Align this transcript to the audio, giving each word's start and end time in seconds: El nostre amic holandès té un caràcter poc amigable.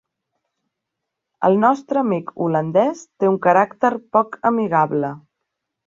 El 1.51 1.59
nostre 1.65 2.03
amic 2.03 2.33
holandès 2.47 3.07
té 3.07 3.33
un 3.35 3.39
caràcter 3.47 3.95
poc 4.19 4.43
amigable. 4.55 5.19